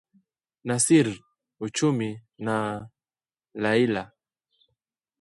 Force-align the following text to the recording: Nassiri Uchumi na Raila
Nassiri 0.65 1.15
Uchumi 1.59 2.09
na 2.45 2.55
Raila 3.61 4.03